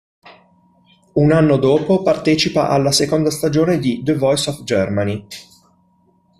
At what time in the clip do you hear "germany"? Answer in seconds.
4.63-5.27